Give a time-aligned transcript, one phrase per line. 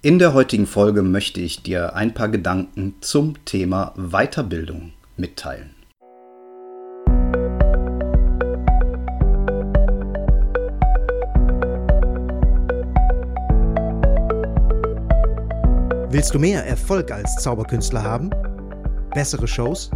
[0.00, 5.74] In der heutigen Folge möchte ich dir ein paar Gedanken zum Thema Weiterbildung mitteilen.
[16.10, 18.30] Willst du mehr Erfolg als Zauberkünstler haben?
[19.14, 19.90] Bessere Shows?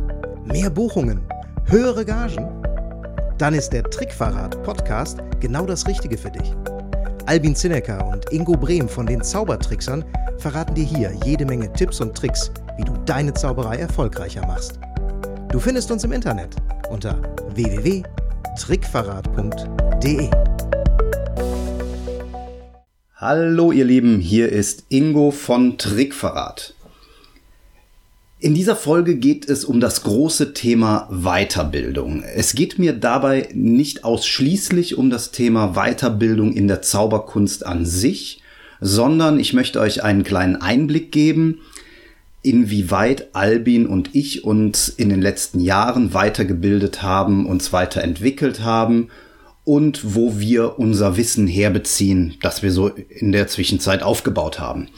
[0.45, 1.21] Mehr Buchungen?
[1.67, 2.51] Höhere Gagen?
[3.39, 6.53] Dann ist der Trickverrat Podcast genau das Richtige für dich.
[7.27, 10.05] Albin Zinecker und Ingo Brehm von den Zaubertricksern
[10.39, 14.81] verraten dir hier jede Menge Tipps und Tricks, wie du deine Zauberei erfolgreicher machst.
[15.51, 16.57] Du findest uns im Internet
[16.91, 17.17] unter
[17.55, 20.31] www.trickverrat.de.
[23.15, 26.75] Hallo ihr Lieben, hier ist Ingo von Trickverrat.
[28.43, 32.25] In dieser Folge geht es um das große Thema Weiterbildung.
[32.25, 38.43] Es geht mir dabei nicht ausschließlich um das Thema Weiterbildung in der Zauberkunst an sich,
[38.81, 41.61] sondern ich möchte euch einen kleinen Einblick geben,
[42.43, 49.11] inwieweit Albin und ich uns in den letzten Jahren weitergebildet haben, uns weiterentwickelt haben
[49.63, 54.89] und wo wir unser Wissen herbeziehen, das wir so in der Zwischenzeit aufgebaut haben.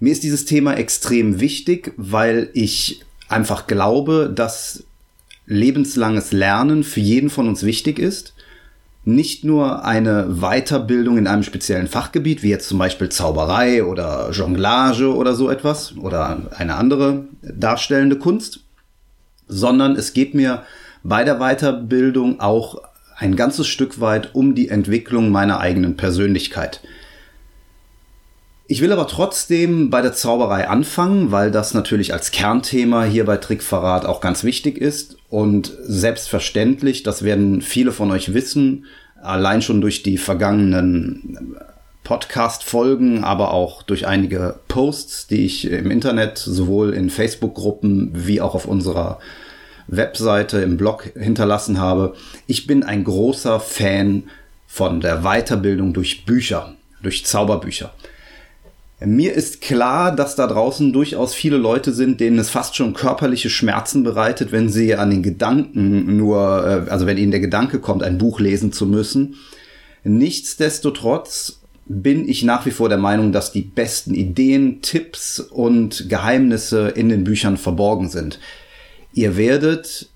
[0.00, 4.84] Mir ist dieses Thema extrem wichtig, weil ich einfach glaube, dass
[5.46, 8.34] lebenslanges Lernen für jeden von uns wichtig ist.
[9.06, 15.14] Nicht nur eine Weiterbildung in einem speziellen Fachgebiet, wie jetzt zum Beispiel Zauberei oder Jonglage
[15.14, 18.60] oder so etwas oder eine andere darstellende Kunst,
[19.46, 20.62] sondern es geht mir
[21.02, 22.80] bei der Weiterbildung auch
[23.16, 26.80] ein ganzes Stück weit um die Entwicklung meiner eigenen Persönlichkeit.
[28.74, 33.36] Ich will aber trotzdem bei der Zauberei anfangen, weil das natürlich als Kernthema hier bei
[33.36, 35.16] Trickverrat auch ganz wichtig ist.
[35.30, 38.86] Und selbstverständlich, das werden viele von euch wissen,
[39.22, 41.56] allein schon durch die vergangenen
[42.02, 48.56] Podcast-Folgen, aber auch durch einige Posts, die ich im Internet sowohl in Facebook-Gruppen wie auch
[48.56, 49.20] auf unserer
[49.86, 52.16] Webseite, im Blog hinterlassen habe.
[52.48, 54.24] Ich bin ein großer Fan
[54.66, 56.74] von der Weiterbildung durch Bücher,
[57.04, 57.92] durch Zauberbücher.
[59.06, 63.50] Mir ist klar, dass da draußen durchaus viele Leute sind, denen es fast schon körperliche
[63.50, 68.02] Schmerzen bereitet, wenn sie an den Gedanken nur, äh, also wenn ihnen der Gedanke kommt,
[68.02, 69.36] ein Buch lesen zu müssen.
[70.04, 76.88] Nichtsdestotrotz bin ich nach wie vor der Meinung, dass die besten Ideen, Tipps und Geheimnisse
[76.88, 78.38] in den Büchern verborgen sind.
[79.12, 80.08] Ihr werdet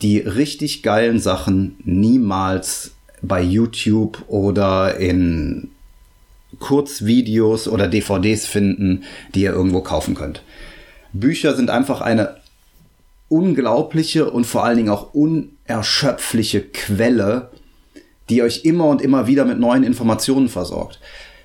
[0.00, 5.70] die richtig geilen Sachen niemals bei YouTube oder in
[6.58, 9.04] Kurzvideos oder DVDs finden,
[9.34, 10.42] die ihr irgendwo kaufen könnt.
[11.12, 12.36] Bücher sind einfach eine
[13.28, 17.50] unglaubliche und vor allen Dingen auch unerschöpfliche Quelle,
[18.30, 21.00] die euch immer und immer wieder mit neuen Informationen versorgt.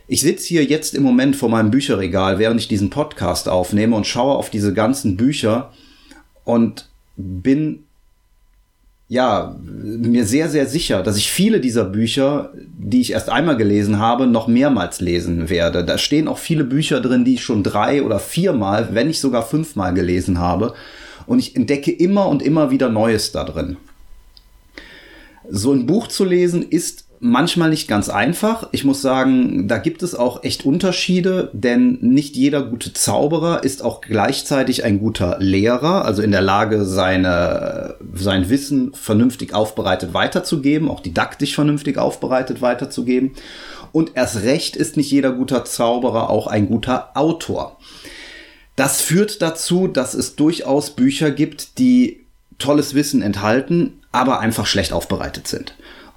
[0.07, 4.05] Ich sitze hier jetzt im Moment vor meinem Bücherregal, während ich diesen Podcast aufnehme und
[4.05, 5.71] schaue auf diese ganzen Bücher
[6.43, 7.83] und bin
[9.07, 13.99] ja, mir sehr, sehr sicher, dass ich viele dieser Bücher, die ich erst einmal gelesen
[13.99, 15.83] habe, noch mehrmals lesen werde.
[15.83, 19.43] Da stehen auch viele Bücher drin, die ich schon drei oder viermal, wenn nicht sogar
[19.43, 20.73] fünfmal gelesen habe.
[21.25, 23.77] Und ich entdecke immer und immer wieder Neues da drin.
[25.49, 28.67] So ein Buch zu lesen ist manchmal nicht ganz einfach.
[28.73, 33.81] Ich muss sagen, da gibt es auch echt Unterschiede, denn nicht jeder gute Zauberer ist
[33.81, 40.89] auch gleichzeitig ein guter Lehrer, also in der Lage, seine, sein Wissen vernünftig aufbereitet weiterzugeben,
[40.89, 43.31] auch didaktisch vernünftig aufbereitet weiterzugeben.
[43.93, 47.77] Und erst recht ist nicht jeder guter Zauberer auch ein guter Autor.
[48.75, 52.25] Das führt dazu, dass es durchaus Bücher gibt, die
[52.57, 55.73] tolles Wissen enthalten, aber einfach schlecht aufbereitet sind.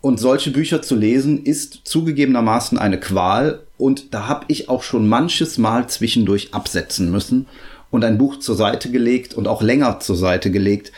[0.06, 3.64] Und solche Bücher zu lesen ist zugegebenermaßen eine Qual.
[3.76, 7.48] Und da habe ich auch schon manches Mal zwischendurch absetzen müssen
[7.90, 10.92] und ein Buch zur Seite gelegt und auch länger zur Seite gelegt,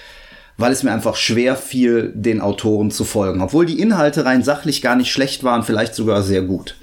[0.59, 3.41] weil es mir einfach schwer fiel, den Autoren zu folgen.
[3.41, 6.77] Obwohl die Inhalte rein sachlich gar nicht schlecht waren, vielleicht sogar sehr gut.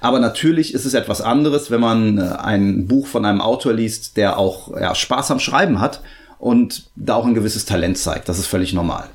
[0.00, 4.16] Aber natürlich ist es etwas anderes, wenn man äh, ein Buch von einem Autor liest,
[4.16, 6.00] der auch ja, Spaß am Schreiben hat
[6.40, 8.28] und da auch ein gewisses Talent zeigt.
[8.28, 9.08] Das ist völlig normal.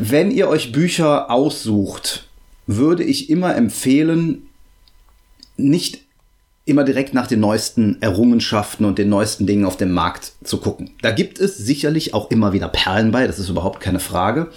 [0.00, 2.26] Wenn ihr euch Bücher aussucht,
[2.66, 4.48] würde ich immer empfehlen,
[5.56, 6.00] nicht
[6.64, 10.90] immer direkt nach den neuesten Errungenschaften und den neuesten Dingen auf dem Markt zu gucken.
[11.00, 14.48] Da gibt es sicherlich auch immer wieder Perlen bei, das ist überhaupt keine Frage.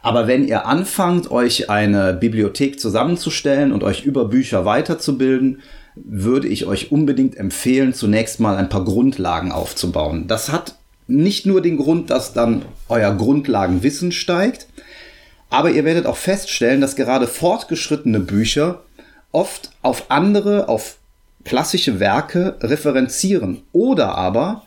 [0.00, 5.60] Aber wenn ihr anfangt, euch eine Bibliothek zusammenzustellen und euch über Bücher weiterzubilden,
[5.94, 10.26] würde ich euch unbedingt empfehlen, zunächst mal ein paar Grundlagen aufzubauen.
[10.26, 10.76] Das hat
[11.06, 14.66] nicht nur den Grund, dass dann euer Grundlagenwissen steigt,
[15.50, 18.82] aber ihr werdet auch feststellen, dass gerade fortgeschrittene Bücher
[19.32, 20.96] oft auf andere, auf
[21.44, 24.64] klassische Werke referenzieren oder aber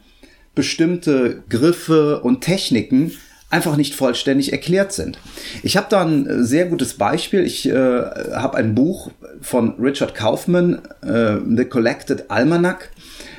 [0.54, 3.12] bestimmte Griffe und Techniken
[3.50, 5.20] einfach nicht vollständig erklärt sind.
[5.64, 7.46] Ich habe da ein sehr gutes Beispiel.
[7.46, 9.12] Ich äh, habe ein Buch
[9.42, 12.92] von Richard Kaufman, äh, The Collected Almanac.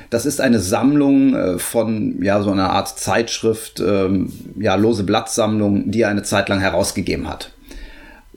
[0.09, 5.91] Das ist eine Sammlung äh, von ja so einer Art Zeitschrift, ähm, ja lose Blattsammlung,
[5.91, 7.51] die er eine Zeit lang herausgegeben hat.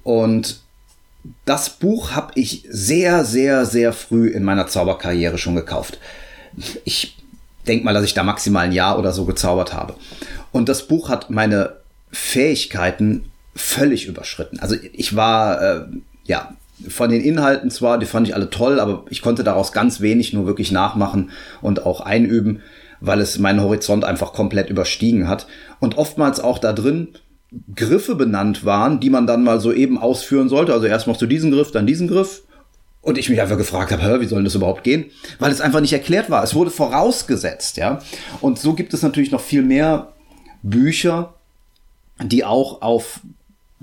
[0.03, 0.61] Und
[1.45, 5.99] das Buch habe ich sehr, sehr, sehr früh in meiner Zauberkarriere schon gekauft.
[6.85, 7.17] Ich
[7.67, 9.95] denke mal, dass ich da maximal ein Jahr oder so gezaubert habe.
[10.53, 11.77] Und das Buch hat meine
[12.11, 14.59] Fähigkeiten völlig überschritten.
[14.61, 15.87] Also ich war, äh,
[16.25, 16.55] ja,
[16.89, 20.33] von den Inhalten zwar, die fand ich alle toll, aber ich konnte daraus ganz wenig
[20.33, 21.31] nur wirklich nachmachen
[21.61, 22.63] und auch einüben,
[23.01, 25.47] weil es meinen Horizont einfach komplett überstiegen hat.
[25.79, 27.09] Und oftmals auch da drin
[27.75, 30.73] Griffe benannt waren, die man dann mal so eben ausführen sollte.
[30.73, 32.43] Also erst machst du diesen Griff, dann diesen Griff.
[33.03, 35.07] Und ich mich einfach gefragt habe, wie soll das überhaupt gehen?
[35.39, 36.45] Weil es einfach nicht erklärt war.
[36.45, 38.01] Es wurde vorausgesetzt, ja.
[38.43, 40.13] Und so gibt es natürlich noch viel mehr
[40.63, 41.35] Bücher,
[42.23, 43.21] die auch auf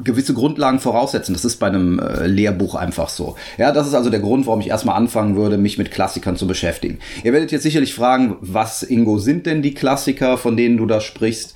[0.04, 1.34] gewisse Grundlagen voraussetzen.
[1.34, 3.36] Das ist bei einem äh, Lehrbuch einfach so.
[3.58, 6.46] Ja, das ist also der Grund, warum ich erstmal anfangen würde, mich mit Klassikern zu
[6.46, 7.00] beschäftigen.
[7.24, 11.02] Ihr werdet jetzt sicherlich fragen, was, Ingo, sind denn die Klassiker, von denen du da
[11.02, 11.56] sprichst?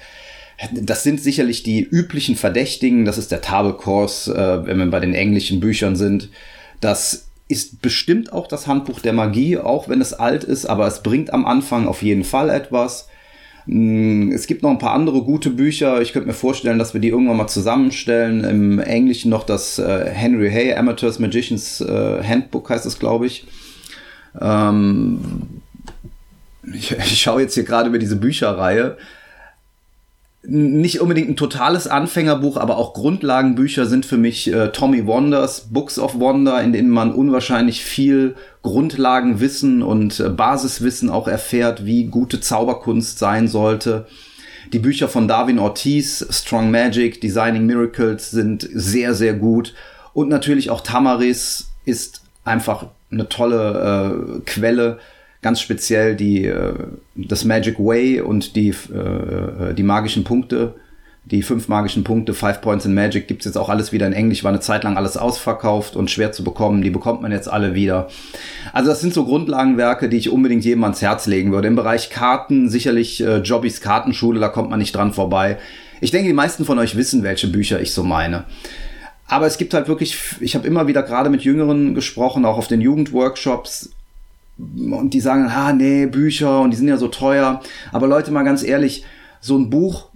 [0.74, 3.06] Das sind sicherlich die üblichen Verdächtigen.
[3.06, 6.30] Das ist der Tabelkurs, äh, wenn wir bei den englischen Büchern sind.
[6.80, 11.04] Das ist bestimmt auch das Handbuch der Magie, auch wenn es alt ist, aber es
[11.04, 13.08] bringt am Anfang auf jeden Fall etwas.
[13.66, 16.02] Mm, es gibt noch ein paar andere gute Bücher.
[16.02, 18.44] Ich könnte mir vorstellen, dass wir die irgendwann mal zusammenstellen.
[18.44, 23.46] Im Englischen noch das äh, Henry Hay Amateurs Magicians äh, Handbook heißt es, glaube ich.
[24.40, 25.22] Ähm,
[26.74, 26.96] ich.
[26.98, 28.98] Ich schaue jetzt hier gerade über diese Bücherreihe
[30.44, 36.00] nicht unbedingt ein totales Anfängerbuch, aber auch Grundlagenbücher sind für mich äh, Tommy Wonders, Books
[36.00, 42.40] of Wonder, in denen man unwahrscheinlich viel Grundlagenwissen und äh, Basiswissen auch erfährt, wie gute
[42.40, 44.08] Zauberkunst sein sollte.
[44.74, 49.76] Die Bücher von Darwin Ortiz, Strong Magic, Designing Miracles sind sehr, sehr gut.
[50.14, 55.00] Und natürlich auch Tamaris ist einfach eine tolle äh, Quelle
[55.42, 56.74] ganz speziell die, äh,
[57.16, 60.76] das Magic Way und die, äh, die magischen Punkte,
[61.26, 64.44] die fünf magischen Punkte, Five Points in Magic, gibt's jetzt auch alles wieder in Englisch,
[64.44, 66.82] war eine Zeit lang alles ausverkauft und schwer zu bekommen.
[66.82, 68.10] Die bekommt man jetzt alle wieder.
[68.74, 71.68] Also das sind so Grundlagenwerke, die ich unbedingt jedem ans Herz legen würde.
[71.68, 75.58] Im Bereich Karten sicherlich äh, Jobbys Kartenschule, da kommt man nicht dran vorbei.
[76.02, 78.46] Ich denke, die meisten von euch wissen, welche Bücher ich so meine.
[79.28, 82.68] Aber es gibt halt wirklich, ich habe immer wieder gerade mit Jüngeren gesprochen, auch auf
[82.68, 83.92] den Jugendworkshops,
[84.92, 87.62] und die sagen, ah, nee, Bücher und die sind ja so teuer.
[87.92, 89.06] Aber Leute, mal ganz ehrlich,
[89.40, 90.10] so ein Buch,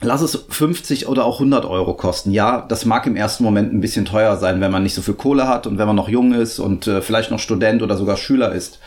[0.00, 2.30] lass es 50 oder auch 100 Euro kosten.
[2.30, 5.14] Ja, das mag im ersten Moment ein bisschen teuer sein, wenn man nicht so viel
[5.14, 8.16] Kohle hat und wenn man noch jung ist und äh, vielleicht noch Student oder sogar
[8.16, 8.80] Schüler ist.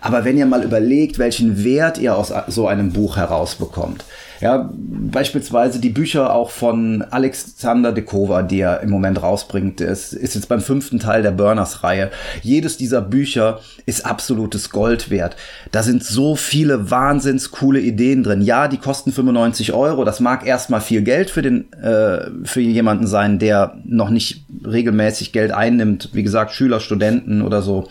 [0.00, 4.04] Aber wenn ihr mal überlegt, welchen Wert ihr aus so einem Buch herausbekommt,
[4.40, 10.12] ja, beispielsweise die Bücher auch von Alexander de Kova, die er im Moment rausbringt, ist,
[10.12, 12.10] ist jetzt beim fünften Teil der Burners-Reihe.
[12.42, 15.36] Jedes dieser Bücher ist absolutes Gold wert.
[15.72, 18.42] Da sind so viele wahnsinns coole Ideen drin.
[18.42, 20.04] Ja, die kosten 95 Euro.
[20.04, 25.32] Das mag erstmal viel Geld für den, äh, für jemanden sein, der noch nicht regelmäßig
[25.32, 26.10] Geld einnimmt.
[26.12, 27.88] Wie gesagt, Schüler, Studenten oder so.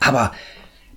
[0.00, 0.32] Aber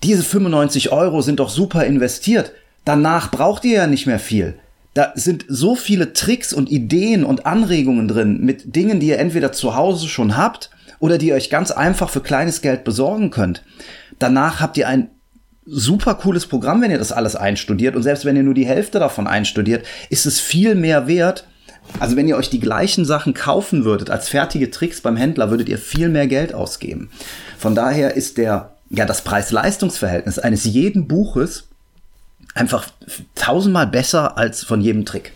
[0.03, 2.53] diese 95 Euro sind doch super investiert.
[2.85, 4.55] Danach braucht ihr ja nicht mehr viel.
[4.93, 9.51] Da sind so viele Tricks und Ideen und Anregungen drin mit Dingen, die ihr entweder
[9.51, 13.63] zu Hause schon habt oder die ihr euch ganz einfach für kleines Geld besorgen könnt.
[14.19, 15.09] Danach habt ihr ein
[15.65, 17.95] super cooles Programm, wenn ihr das alles einstudiert.
[17.95, 21.47] Und selbst wenn ihr nur die Hälfte davon einstudiert, ist es viel mehr wert.
[21.99, 25.69] Also wenn ihr euch die gleichen Sachen kaufen würdet als fertige Tricks beim Händler, würdet
[25.69, 27.09] ihr viel mehr Geld ausgeben.
[27.57, 31.67] Von daher ist der, ja, das Preis-Leistungs-Verhältnis eines jeden Buches
[32.53, 32.87] einfach
[33.35, 35.31] tausendmal besser als von jedem Trick.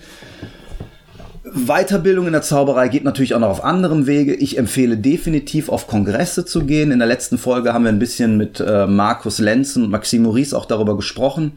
[1.44, 4.34] Weiterbildung in der Zauberei geht natürlich auch noch auf anderem Wege.
[4.34, 6.92] Ich empfehle definitiv auf Kongresse zu gehen.
[6.92, 10.58] In der letzten Folge haben wir ein bisschen mit äh, Markus Lenzen und Maxim Maurice
[10.58, 11.54] auch darüber gesprochen.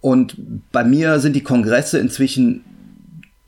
[0.00, 0.36] Und
[0.72, 2.64] bei mir sind die Kongresse inzwischen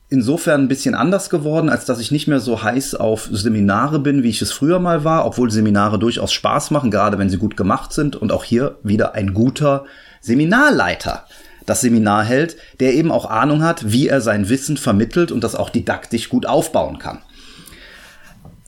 [0.09, 4.23] insofern ein bisschen anders geworden, als dass ich nicht mehr so heiß auf Seminare bin,
[4.23, 7.57] wie ich es früher mal war, obwohl Seminare durchaus Spaß machen, gerade wenn sie gut
[7.57, 9.85] gemacht sind und auch hier wieder ein guter
[10.21, 11.25] Seminarleiter
[11.67, 15.57] das Seminar hält, der eben auch Ahnung hat, wie er sein Wissen vermittelt und das
[15.57, 17.19] auch didaktisch gut aufbauen kann.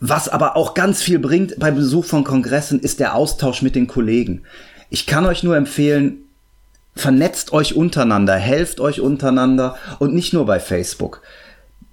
[0.01, 3.87] Was aber auch ganz viel bringt beim Besuch von Kongressen, ist der Austausch mit den
[3.87, 4.43] Kollegen.
[4.91, 6.28] Ich kann euch nur empfehlen,
[6.95, 11.23] vernetzt euch untereinander, helft euch untereinander und nicht nur bei Facebook.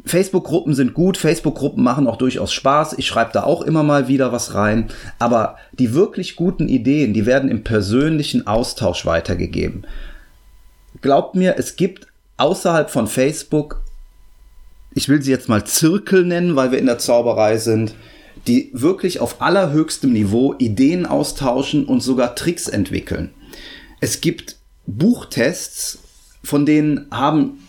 [0.05, 2.93] Facebook-Gruppen sind gut, Facebook-Gruppen machen auch durchaus Spaß.
[2.97, 4.89] Ich schreibe da auch immer mal wieder was rein.
[5.17, 9.87] Aber die wirklich guten Ideen, die werden im persönlichen Austausch weitergegeben.
[11.01, 13.81] Glaubt mir, es gibt außerhalb von Facebook,
[14.93, 17.95] ich will sie jetzt mal Zirkel nennen, weil wir in der Zauberei sind,
[18.47, 23.31] die wirklich auf allerhöchstem Niveau Ideen austauschen und sogar Tricks entwickeln.
[24.01, 24.54] Es gibt
[24.87, 25.99] Buchtests,
[26.43, 27.59] von denen haben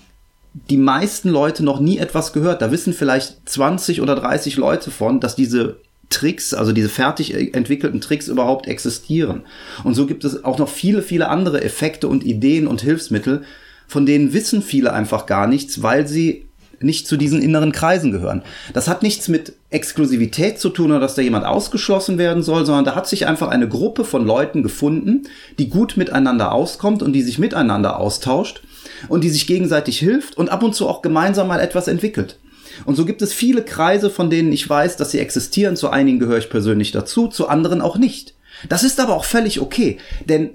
[0.71, 2.63] die meisten Leute noch nie etwas gehört.
[2.63, 5.77] Da wissen vielleicht 20 oder 30 Leute von, dass diese
[6.09, 9.43] Tricks, also diese fertig entwickelten Tricks überhaupt existieren.
[9.85, 13.43] Und so gibt es auch noch viele, viele andere Effekte und Ideen und Hilfsmittel,
[13.89, 16.46] von denen wissen viele einfach gar nichts, weil sie
[16.81, 18.43] nicht zu diesen inneren Kreisen gehören.
[18.73, 22.85] Das hat nichts mit Exklusivität zu tun oder dass da jemand ausgeschlossen werden soll, sondern
[22.85, 25.25] da hat sich einfach eine Gruppe von Leuten gefunden,
[25.59, 28.63] die gut miteinander auskommt und die sich miteinander austauscht
[29.09, 32.39] und die sich gegenseitig hilft und ab und zu auch gemeinsam mal etwas entwickelt.
[32.85, 35.77] Und so gibt es viele Kreise, von denen ich weiß, dass sie existieren.
[35.77, 38.35] Zu einigen gehöre ich persönlich dazu, zu anderen auch nicht.
[38.69, 40.51] Das ist aber auch völlig okay, denn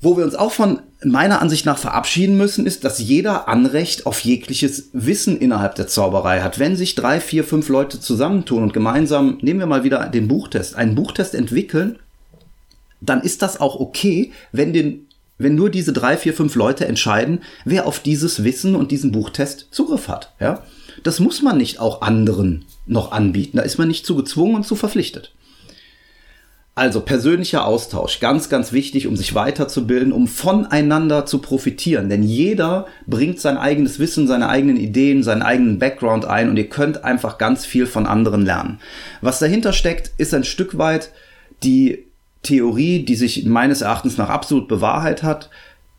[0.00, 4.20] wo wir uns auch von meiner Ansicht nach verabschieden müssen, ist, dass jeder Anrecht auf
[4.20, 6.58] jegliches Wissen innerhalb der Zauberei hat.
[6.58, 10.74] Wenn sich drei, vier, fünf Leute zusammentun und gemeinsam, nehmen wir mal wieder den Buchtest,
[10.74, 11.98] einen Buchtest entwickeln,
[13.00, 15.06] dann ist das auch okay, wenn den,
[15.38, 19.68] wenn nur diese drei, vier, fünf Leute entscheiden, wer auf dieses Wissen und diesen Buchtest
[19.70, 20.32] Zugriff hat.
[20.40, 20.64] Ja?
[21.02, 23.58] Das muss man nicht auch anderen noch anbieten.
[23.58, 25.32] Da ist man nicht zu gezwungen und zu verpflichtet.
[26.78, 32.10] Also persönlicher Austausch, ganz, ganz wichtig, um sich weiterzubilden, um voneinander zu profitieren.
[32.10, 36.68] Denn jeder bringt sein eigenes Wissen, seine eigenen Ideen, seinen eigenen Background ein und ihr
[36.68, 38.78] könnt einfach ganz viel von anderen lernen.
[39.22, 41.12] Was dahinter steckt, ist ein Stück weit
[41.62, 42.04] die
[42.42, 45.48] Theorie, die sich meines Erachtens nach absolut bewahrheit hat,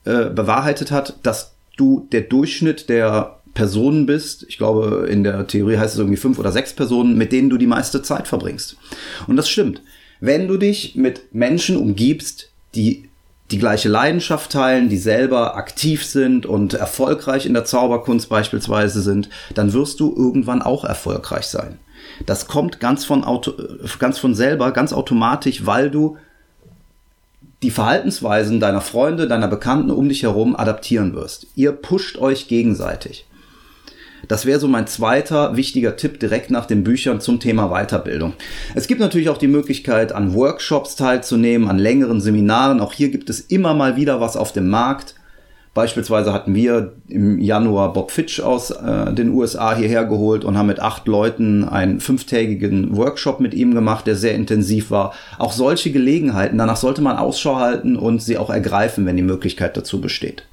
[0.06, 4.46] äh, bewahrheitet hat, dass du der Durchschnitt der Personen bist.
[4.48, 7.58] Ich glaube, in der Theorie heißt es irgendwie fünf oder sechs Personen, mit denen du
[7.58, 8.78] die meiste Zeit verbringst.
[9.26, 9.82] Und das stimmt.
[10.20, 13.08] Wenn du dich mit Menschen umgibst, die
[13.52, 19.30] die gleiche Leidenschaft teilen, die selber aktiv sind und erfolgreich in der Zauberkunst beispielsweise sind,
[19.54, 21.80] dann wirst du irgendwann auch erfolgreich sein.
[22.26, 23.54] Das kommt ganz von, Auto,
[24.00, 26.18] ganz von selber, ganz automatisch, weil du
[27.64, 31.48] die Verhaltensweisen deiner Freunde, deiner Bekannten um dich herum adaptieren wirst.
[31.56, 33.27] Ihr pusht euch gegenseitig.
[34.28, 38.34] Das wäre so mein zweiter wichtiger Tipp direkt nach den Büchern zum Thema Weiterbildung.
[38.76, 42.80] Es gibt natürlich auch die Möglichkeit, an Workshops teilzunehmen, an längeren Seminaren.
[42.80, 45.16] Auch hier gibt es immer mal wieder was auf dem Markt.
[45.78, 50.66] Beispielsweise hatten wir im Januar Bob Fitch aus äh, den USA hierher geholt und haben
[50.66, 55.14] mit acht Leuten einen fünftägigen Workshop mit ihm gemacht, der sehr intensiv war.
[55.38, 59.78] Auch solche Gelegenheiten, danach sollte man Ausschau halten und sie auch ergreifen, wenn die Möglichkeit
[59.78, 60.48] dazu besteht.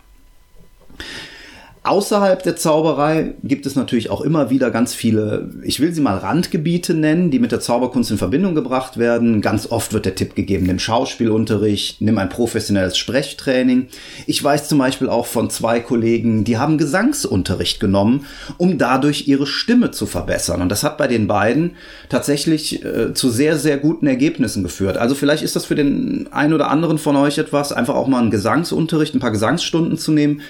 [1.86, 6.16] Außerhalb der Zauberei gibt es natürlich auch immer wieder ganz viele, ich will sie mal
[6.16, 9.42] Randgebiete nennen, die mit der Zauberkunst in Verbindung gebracht werden.
[9.42, 13.88] Ganz oft wird der Tipp gegeben, nimm Schauspielunterricht, nimm ein professionelles Sprechtraining.
[14.26, 18.24] Ich weiß zum Beispiel auch von zwei Kollegen, die haben Gesangsunterricht genommen,
[18.56, 20.62] um dadurch ihre Stimme zu verbessern.
[20.62, 21.72] Und das hat bei den beiden
[22.08, 24.96] tatsächlich äh, zu sehr, sehr guten Ergebnissen geführt.
[24.96, 28.22] Also vielleicht ist das für den einen oder anderen von euch etwas, einfach auch mal
[28.22, 30.40] einen Gesangsunterricht, ein paar Gesangsstunden zu nehmen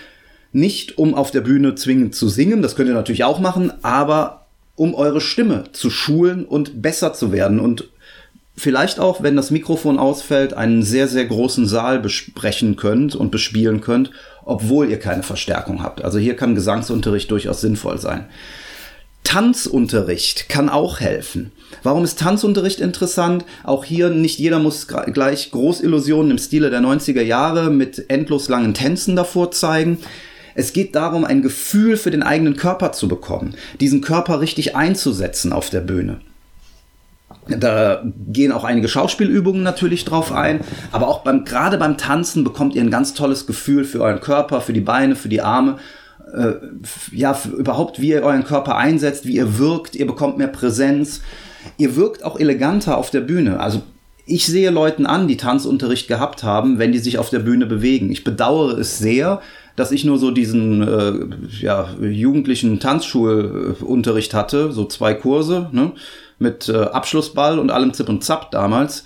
[0.54, 4.46] nicht um auf der Bühne zwingend zu singen, das könnt ihr natürlich auch machen, aber
[4.76, 7.88] um eure Stimme zu schulen und besser zu werden und
[8.56, 13.80] vielleicht auch, wenn das Mikrofon ausfällt, einen sehr, sehr großen Saal besprechen könnt und bespielen
[13.80, 14.10] könnt,
[14.44, 16.04] obwohl ihr keine Verstärkung habt.
[16.04, 18.26] Also hier kann Gesangsunterricht durchaus sinnvoll sein.
[19.24, 21.50] Tanzunterricht kann auch helfen.
[21.82, 23.44] Warum ist Tanzunterricht interessant?
[23.64, 28.74] Auch hier nicht jeder muss gleich Großillusionen im Stile der 90er Jahre mit endlos langen
[28.74, 29.98] Tänzen davor zeigen.
[30.54, 35.52] Es geht darum, ein Gefühl für den eigenen Körper zu bekommen, diesen Körper richtig einzusetzen
[35.52, 36.20] auf der Bühne.
[37.48, 40.60] Da gehen auch einige Schauspielübungen natürlich drauf ein,
[40.92, 44.60] aber auch beim, gerade beim Tanzen bekommt ihr ein ganz tolles Gefühl für euren Körper,
[44.60, 45.78] für die Beine, für die Arme,
[46.34, 46.54] äh,
[47.12, 51.20] ja, überhaupt wie ihr euren Körper einsetzt, wie ihr wirkt, ihr bekommt mehr Präsenz,
[51.76, 53.60] ihr wirkt auch eleganter auf der Bühne.
[53.60, 53.82] Also
[54.26, 58.10] ich sehe Leuten an, die Tanzunterricht gehabt haben, wenn die sich auf der Bühne bewegen.
[58.10, 59.42] Ich bedauere es sehr,
[59.76, 61.12] dass ich nur so diesen äh,
[61.60, 65.92] ja, jugendlichen Tanzschulunterricht hatte, so zwei Kurse, ne,
[66.38, 69.04] mit äh, Abschlussball und allem Zip und Zap damals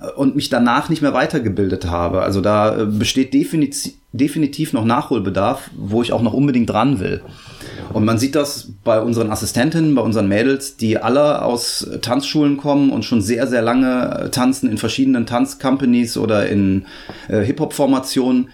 [0.00, 2.22] äh, und mich danach nicht mehr weitergebildet habe.
[2.22, 7.22] Also da äh, besteht definitiv, noch Nachholbedarf, wo ich auch noch unbedingt dran will.
[7.92, 12.90] Und man sieht das bei unseren Assistentinnen, bei unseren Mädels, die alle aus Tanzschulen kommen
[12.90, 16.86] und schon sehr, sehr lange tanzen in verschiedenen Tanzcompanies oder in
[17.28, 18.50] äh, Hip-Hop-Formationen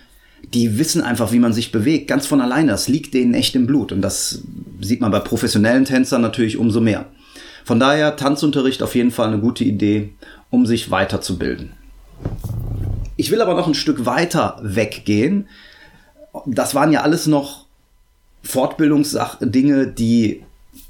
[0.54, 2.70] die wissen einfach, wie man sich bewegt, ganz von alleine.
[2.70, 3.92] Das liegt denen echt im Blut.
[3.92, 4.42] Und das
[4.80, 7.06] sieht man bei professionellen Tänzern natürlich umso mehr.
[7.64, 10.12] Von daher Tanzunterricht auf jeden Fall eine gute Idee,
[10.50, 11.73] um sich weiterzubilden.
[13.16, 15.49] Ich will aber noch ein Stück weiter weggehen.
[16.46, 17.66] Das waren ja alles noch
[18.42, 20.42] Fortbildungsdinge, die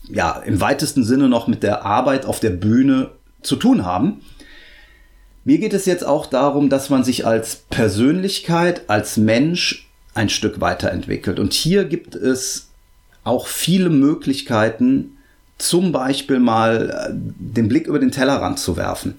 [0.08, 3.10] ja im weitesten Sinne noch mit der Arbeit auf der Bühne
[3.42, 4.20] zu tun haben.
[5.44, 10.60] Mir geht es jetzt auch darum, dass man sich als Persönlichkeit, als Mensch ein Stück
[10.60, 11.38] weiterentwickelt.
[11.38, 12.68] Und hier gibt es
[13.24, 15.16] auch viele Möglichkeiten,
[15.58, 19.14] zum Beispiel mal äh, den Blick über den Tellerrand zu werfen.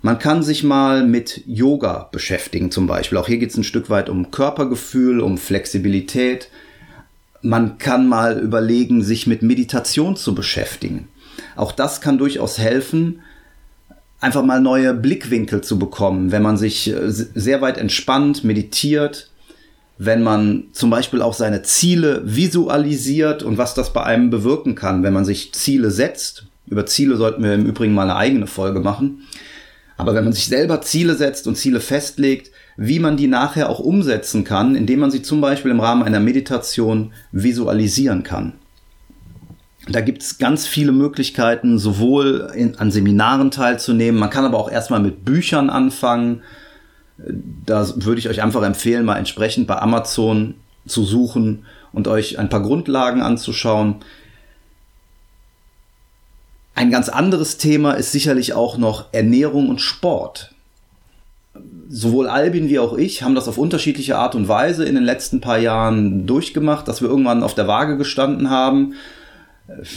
[0.00, 3.18] Man kann sich mal mit Yoga beschäftigen zum Beispiel.
[3.18, 6.50] Auch hier geht es ein Stück weit um Körpergefühl, um Flexibilität.
[7.42, 11.08] Man kann mal überlegen, sich mit Meditation zu beschäftigen.
[11.56, 13.20] Auch das kann durchaus helfen,
[14.20, 19.30] einfach mal neue Blickwinkel zu bekommen, wenn man sich äh, sehr weit entspannt, meditiert,
[19.98, 25.02] wenn man zum Beispiel auch seine Ziele visualisiert und was das bei einem bewirken kann,
[25.02, 26.46] wenn man sich Ziele setzt.
[26.66, 29.22] Über Ziele sollten wir im Übrigen mal eine eigene Folge machen.
[29.96, 33.80] Aber wenn man sich selber Ziele setzt und Ziele festlegt, wie man die nachher auch
[33.80, 38.52] umsetzen kann, indem man sie zum Beispiel im Rahmen einer Meditation visualisieren kann.
[39.90, 44.70] Da gibt es ganz viele Möglichkeiten, sowohl in, an Seminaren teilzunehmen, man kann aber auch
[44.70, 46.42] erstmal mit Büchern anfangen.
[47.64, 50.54] Da würde ich euch einfach empfehlen, mal entsprechend bei Amazon
[50.86, 53.96] zu suchen und euch ein paar Grundlagen anzuschauen.
[56.74, 60.54] Ein ganz anderes Thema ist sicherlich auch noch Ernährung und Sport.
[61.88, 65.40] Sowohl Albin wie auch ich haben das auf unterschiedliche Art und Weise in den letzten
[65.40, 68.94] paar Jahren durchgemacht, dass wir irgendwann auf der Waage gestanden haben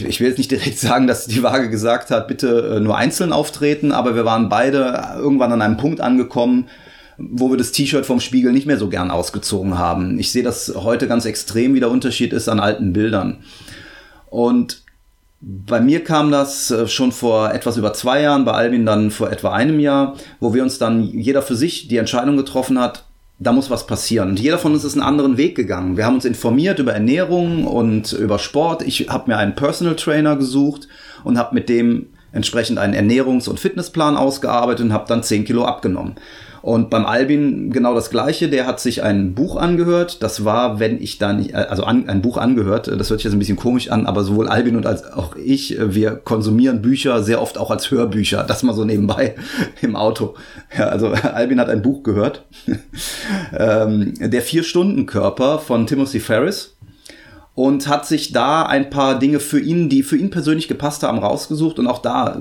[0.05, 3.31] ich will jetzt nicht direkt sagen, dass die Waage gesagt hat, bitte äh, nur einzeln
[3.31, 6.67] auftreten, aber wir waren beide irgendwann an einem Punkt angekommen,
[7.17, 10.19] wo wir das T-Shirt vom Spiegel nicht mehr so gern ausgezogen haben.
[10.19, 13.43] Ich sehe das heute ganz extrem, wie der Unterschied ist an alten Bildern.
[14.29, 14.81] Und
[15.39, 19.31] bei mir kam das äh, schon vor etwas über zwei Jahren, bei Albin dann vor
[19.31, 23.05] etwa einem Jahr, wo wir uns dann jeder für sich die Entscheidung getroffen hat,
[23.41, 24.29] da muss was passieren.
[24.29, 25.98] Und jeder von uns ist einen anderen Weg gegangen.
[25.98, 28.84] Wir haben uns informiert über Ernährung und über Sport.
[28.84, 30.88] Ich habe mir einen Personal Trainer gesucht
[31.23, 35.65] und habe mit dem entsprechend einen Ernährungs- und Fitnessplan ausgearbeitet und habe dann 10 Kilo
[35.65, 36.15] abgenommen.
[36.62, 38.50] Und beim Albin genau das Gleiche.
[38.50, 40.21] Der hat sich ein Buch angehört.
[40.21, 42.88] Das war, wenn ich dann, äh, also an, ein Buch angehört.
[42.88, 45.78] Das hört sich jetzt ein bisschen komisch an, aber sowohl Albin und als auch ich,
[45.78, 48.43] äh, wir konsumieren Bücher sehr oft auch als Hörbücher.
[48.43, 49.36] Das mal so nebenbei
[49.82, 50.36] im Auto.
[50.78, 52.45] Ja, also Albin hat ein Buch gehört.
[53.54, 56.76] Ähm, der Vier-Stunden-Körper von Timothy Ferris
[57.53, 61.19] und hat sich da ein paar Dinge für ihn, die für ihn persönlich gepasst haben,
[61.19, 61.79] rausgesucht.
[61.79, 62.37] Und auch da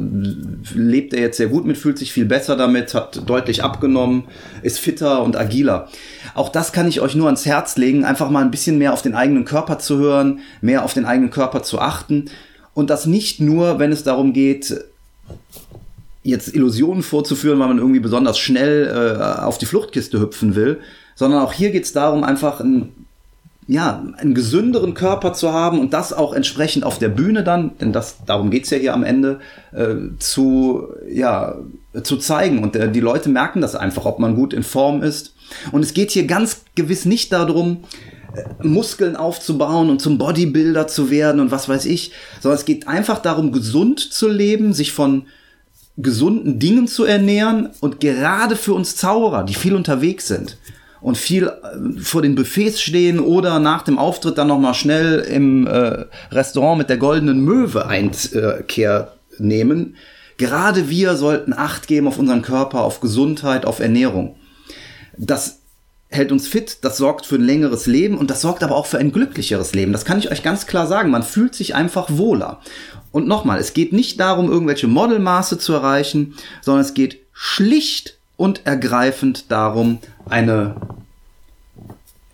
[0.72, 4.24] lebt er jetzt sehr gut mit, fühlt sich viel besser damit, hat deutlich abgenommen,
[4.62, 5.88] ist fitter und agiler.
[6.34, 9.02] Auch das kann ich euch nur ans Herz legen, einfach mal ein bisschen mehr auf
[9.02, 12.26] den eigenen Körper zu hören, mehr auf den eigenen Körper zu achten.
[12.72, 14.80] Und das nicht nur, wenn es darum geht,
[16.22, 20.78] jetzt Illusionen vorzuführen, weil man irgendwie besonders schnell äh, auf die Fluchtkiste hüpfen will,
[21.16, 22.92] sondern auch hier geht es darum, einfach ein
[23.70, 27.92] ja, einen gesünderen Körper zu haben und das auch entsprechend auf der Bühne dann, denn
[27.92, 29.38] das, darum geht's ja hier am Ende,
[29.72, 31.54] äh, zu, ja,
[32.02, 32.64] zu zeigen.
[32.64, 35.36] Und äh, die Leute merken das einfach, ob man gut in Form ist.
[35.70, 37.84] Und es geht hier ganz gewiss nicht darum,
[38.34, 42.88] äh, Muskeln aufzubauen und zum Bodybuilder zu werden und was weiß ich, sondern es geht
[42.88, 45.26] einfach darum, gesund zu leben, sich von
[45.96, 50.56] gesunden Dingen zu ernähren und gerade für uns Zauberer, die viel unterwegs sind,
[51.00, 55.66] und viel äh, vor den Buffets stehen oder nach dem Auftritt dann nochmal schnell im
[55.66, 59.96] äh, Restaurant mit der goldenen Möwe Einkehr nehmen.
[60.36, 64.36] Gerade wir sollten Acht geben auf unseren Körper, auf Gesundheit, auf Ernährung.
[65.18, 65.58] Das
[66.08, 68.98] hält uns fit, das sorgt für ein längeres Leben und das sorgt aber auch für
[68.98, 69.92] ein glücklicheres Leben.
[69.92, 71.10] Das kann ich euch ganz klar sagen.
[71.10, 72.60] Man fühlt sich einfach wohler.
[73.12, 78.64] Und nochmal, es geht nicht darum, irgendwelche Modelmaße zu erreichen, sondern es geht schlicht und
[78.64, 80.74] ergreifend darum, eine,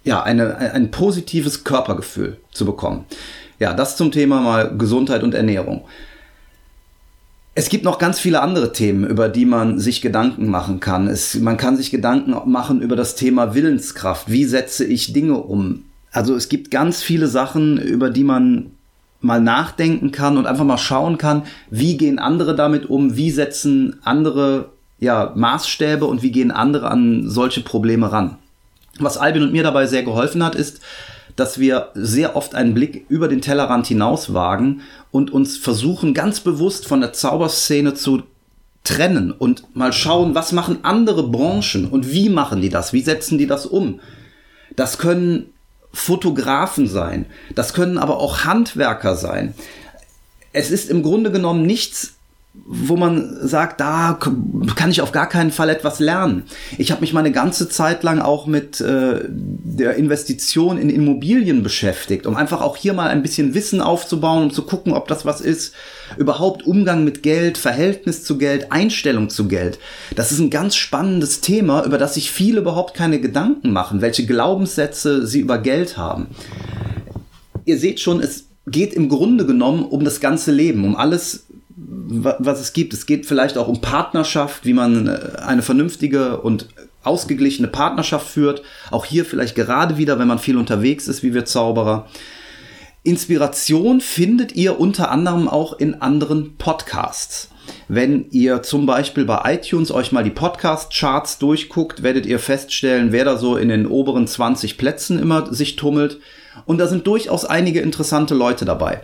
[0.04, 3.06] ja, eine, ein positives Körpergefühl zu bekommen.
[3.58, 5.84] Ja, das zum Thema mal Gesundheit und Ernährung.
[7.56, 11.08] Es gibt noch ganz viele andere Themen, über die man sich Gedanken machen kann.
[11.08, 14.30] Es, man kann sich Gedanken machen über das Thema Willenskraft.
[14.30, 15.86] Wie setze ich Dinge um?
[16.12, 18.70] Also es gibt ganz viele Sachen, über die man
[19.20, 23.98] mal nachdenken kann und einfach mal schauen kann, wie gehen andere damit um, wie setzen
[24.04, 28.38] andere ja, Maßstäbe und wie gehen andere an solche Probleme ran.
[28.98, 30.80] Was Albin und mir dabei sehr geholfen hat, ist,
[31.36, 34.80] dass wir sehr oft einen Blick über den Tellerrand hinaus wagen
[35.10, 38.22] und uns versuchen, ganz bewusst von der Zauberszene zu
[38.84, 43.36] trennen und mal schauen, was machen andere Branchen und wie machen die das, wie setzen
[43.36, 44.00] die das um.
[44.76, 45.52] Das können
[45.92, 47.26] Fotografen sein.
[47.54, 49.54] Das können aber auch Handwerker sein.
[50.52, 52.15] Es ist im Grunde genommen nichts
[52.68, 54.18] wo man sagt, da
[54.74, 56.44] kann ich auf gar keinen Fall etwas lernen.
[56.78, 62.26] Ich habe mich meine ganze Zeit lang auch mit äh, der Investition in Immobilien beschäftigt,
[62.26, 65.40] um einfach auch hier mal ein bisschen Wissen aufzubauen, um zu gucken, ob das was
[65.40, 65.74] ist.
[66.16, 69.78] Überhaupt Umgang mit Geld, Verhältnis zu Geld, Einstellung zu Geld.
[70.16, 74.26] Das ist ein ganz spannendes Thema, über das sich viele überhaupt keine Gedanken machen, welche
[74.26, 76.28] Glaubenssätze sie über Geld haben.
[77.64, 81.45] Ihr seht schon, es geht im Grunde genommen um das ganze Leben, um alles,
[81.76, 82.94] was es gibt.
[82.94, 86.68] Es geht vielleicht auch um Partnerschaft, wie man äh, eine vernünftige und
[87.02, 88.62] ausgeglichene Partnerschaft führt.
[88.90, 92.08] Auch hier vielleicht gerade wieder, wenn man viel unterwegs ist, wie wir Zauberer.
[93.02, 97.50] Inspiration findet ihr unter anderem auch in anderen Podcasts.
[97.88, 103.24] Wenn ihr zum Beispiel bei iTunes euch mal die Podcast-Charts durchguckt, werdet ihr feststellen, wer
[103.24, 106.18] da so in den oberen 20 Plätzen immer sich tummelt.
[106.64, 109.02] Und da sind durchaus einige interessante Leute dabei.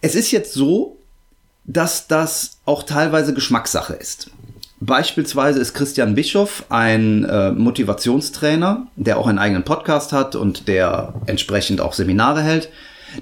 [0.00, 1.01] Es ist jetzt so,
[1.64, 4.30] dass das auch teilweise Geschmackssache ist.
[4.80, 11.14] Beispielsweise ist Christian Bischoff ein äh, Motivationstrainer, der auch einen eigenen Podcast hat und der
[11.26, 12.68] entsprechend auch Seminare hält,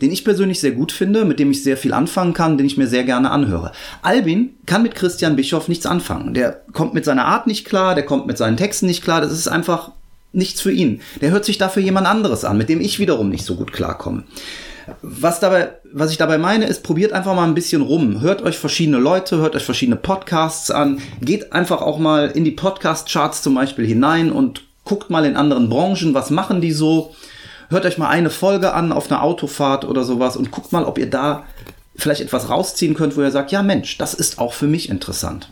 [0.00, 2.78] den ich persönlich sehr gut finde, mit dem ich sehr viel anfangen kann, den ich
[2.78, 3.72] mir sehr gerne anhöre.
[4.00, 6.32] Albin kann mit Christian Bischoff nichts anfangen.
[6.32, 9.32] Der kommt mit seiner Art nicht klar, der kommt mit seinen Texten nicht klar, das
[9.32, 9.90] ist einfach
[10.32, 11.02] nichts für ihn.
[11.20, 14.24] Der hört sich dafür jemand anderes an, mit dem ich wiederum nicht so gut klarkomme.
[15.02, 18.20] Was dabei, was ich dabei meine, ist, probiert einfach mal ein bisschen rum.
[18.20, 21.00] Hört euch verschiedene Leute, hört euch verschiedene Podcasts an.
[21.20, 25.68] Geht einfach auch mal in die Podcast-Charts zum Beispiel hinein und guckt mal in anderen
[25.68, 27.14] Branchen, was machen die so.
[27.68, 30.98] Hört euch mal eine Folge an auf einer Autofahrt oder sowas und guckt mal, ob
[30.98, 31.44] ihr da
[31.96, 35.50] vielleicht etwas rausziehen könnt, wo ihr sagt, ja Mensch, das ist auch für mich interessant.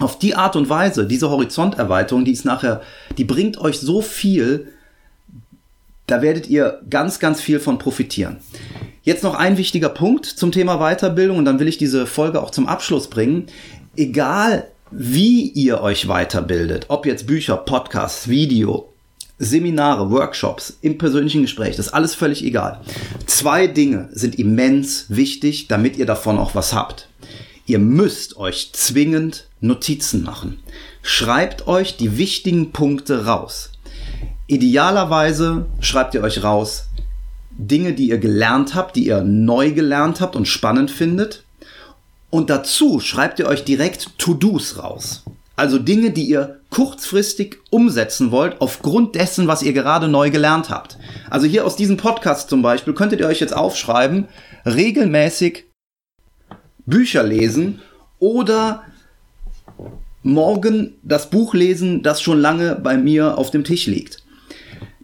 [0.00, 2.82] Auf die Art und Weise, diese Horizonterweiterung, die ist nachher,
[3.16, 4.72] die bringt euch so viel,
[6.08, 8.38] da werdet ihr ganz, ganz viel von profitieren.
[9.04, 12.50] Jetzt noch ein wichtiger Punkt zum Thema Weiterbildung und dann will ich diese Folge auch
[12.50, 13.46] zum Abschluss bringen.
[13.96, 18.92] Egal wie ihr euch weiterbildet, ob jetzt Bücher, Podcasts, Video,
[19.38, 22.80] Seminare, Workshops, im persönlichen Gespräch, das ist alles völlig egal.
[23.26, 27.08] Zwei Dinge sind immens wichtig, damit ihr davon auch was habt.
[27.66, 30.58] Ihr müsst euch zwingend Notizen machen.
[31.02, 33.70] Schreibt euch die wichtigen Punkte raus.
[34.48, 36.86] Idealerweise schreibt ihr euch raus
[37.58, 41.44] Dinge, die ihr gelernt habt, die ihr neu gelernt habt und spannend findet.
[42.30, 45.24] Und dazu schreibt ihr euch direkt To-Dos raus.
[45.56, 50.98] Also Dinge, die ihr kurzfristig umsetzen wollt, aufgrund dessen, was ihr gerade neu gelernt habt.
[51.28, 54.28] Also hier aus diesem Podcast zum Beispiel könntet ihr euch jetzt aufschreiben,
[54.64, 55.64] regelmäßig
[56.86, 57.82] Bücher lesen
[58.18, 58.84] oder
[60.22, 64.22] morgen das Buch lesen, das schon lange bei mir auf dem Tisch liegt.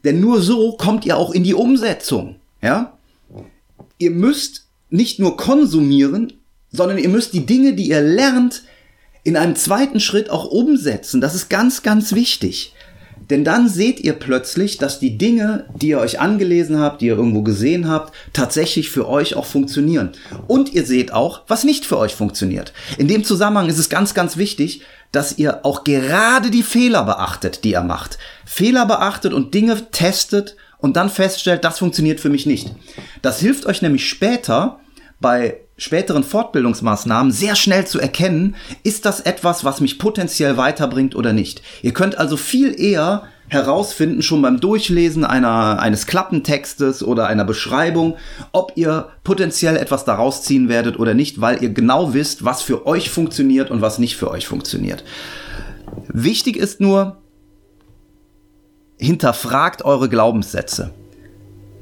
[0.04, 2.36] Denn nur so kommt ihr auch in die Umsetzung.
[2.62, 2.98] Ja?
[3.98, 6.34] Ihr müsst nicht nur konsumieren,
[6.70, 8.62] sondern ihr müsst die Dinge, die ihr lernt,
[9.22, 11.20] in einem zweiten Schritt auch umsetzen.
[11.20, 12.74] Das ist ganz, ganz wichtig.
[13.30, 17.16] Denn dann seht ihr plötzlich, dass die Dinge, die ihr euch angelesen habt, die ihr
[17.16, 20.10] irgendwo gesehen habt, tatsächlich für euch auch funktionieren.
[20.46, 22.74] Und ihr seht auch, was nicht für euch funktioniert.
[22.98, 27.64] In dem Zusammenhang ist es ganz, ganz wichtig, dass ihr auch gerade die Fehler beachtet,
[27.64, 28.18] die ihr macht.
[28.44, 32.70] Fehler beachtet und Dinge testet und dann feststellt, das funktioniert für mich nicht.
[33.22, 34.80] Das hilft euch nämlich später
[35.20, 41.32] bei späteren Fortbildungsmaßnahmen sehr schnell zu erkennen, ist das etwas, was mich potenziell weiterbringt oder
[41.32, 41.62] nicht.
[41.82, 48.16] Ihr könnt also viel eher herausfinden, schon beim Durchlesen einer, eines Klappentextes oder einer Beschreibung,
[48.52, 52.86] ob ihr potenziell etwas daraus ziehen werdet oder nicht, weil ihr genau wisst, was für
[52.86, 55.04] euch funktioniert und was nicht für euch funktioniert.
[56.08, 57.18] Wichtig ist nur,
[58.98, 60.92] hinterfragt eure Glaubenssätze.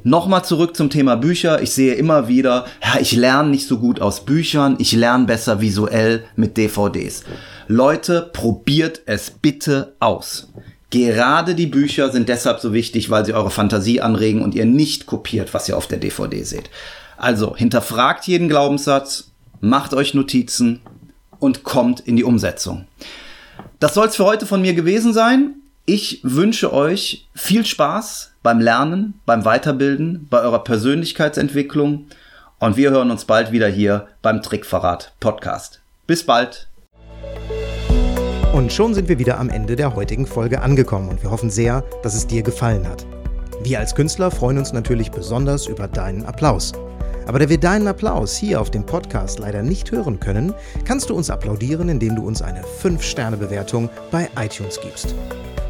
[0.05, 1.63] Nochmal zurück zum Thema Bücher.
[1.63, 5.61] Ich sehe immer wieder, ja, ich lerne nicht so gut aus Büchern, ich lerne besser
[5.61, 7.23] visuell mit DVDs.
[7.69, 10.49] Leute, probiert es bitte aus.
[10.91, 15.07] Gerade die Bücher sind deshalb so wichtig, weil sie eure Fantasie anregen und ihr nicht
[15.07, 16.69] kopiert, was ihr auf der DVD seht.
[17.17, 20.81] Also hinterfragt jeden Glaubenssatz, macht euch Notizen
[21.39, 22.87] und kommt in die Umsetzung.
[23.79, 25.62] Das soll es für heute von mir gewesen sein.
[25.85, 32.07] Ich wünsche euch viel Spaß beim Lernen, beim Weiterbilden, bei eurer Persönlichkeitsentwicklung
[32.61, 35.81] und wir hören uns bald wieder hier beim Trickverrat Podcast.
[36.07, 36.69] Bis bald!
[38.53, 41.83] Und schon sind wir wieder am Ende der heutigen Folge angekommen und wir hoffen sehr,
[42.05, 43.05] dass es dir gefallen hat.
[43.65, 46.71] Wir als Künstler freuen uns natürlich besonders über deinen Applaus.
[47.27, 51.15] Aber da wir deinen Applaus hier auf dem Podcast leider nicht hören können, kannst du
[51.17, 55.17] uns applaudieren, indem du uns eine 5-Sterne-Bewertung bei iTunes gibst.